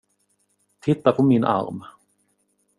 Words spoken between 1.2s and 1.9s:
min arm.